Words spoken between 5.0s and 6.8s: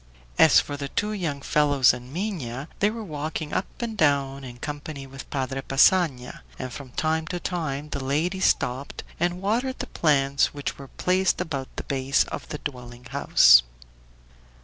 with Padre Passanha, and